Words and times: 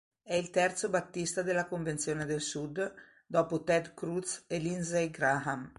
È 0.23 0.33
il 0.33 0.49
terzo 0.49 0.89
Battista 0.89 1.43
della 1.43 1.67
Convenzione 1.67 2.25
del 2.25 2.41
Sud 2.41 2.91
dopo 3.27 3.63
Ted 3.63 3.93
Cruz 3.93 4.45
e 4.47 4.57
Lindsey 4.57 5.11
Graham. 5.11 5.69